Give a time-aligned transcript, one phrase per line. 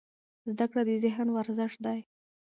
[0.51, 1.99] زده کړه د ذهن ورزش دی.